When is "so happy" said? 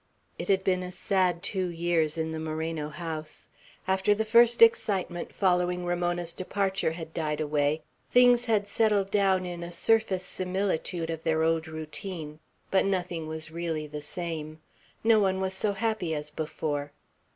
15.53-16.15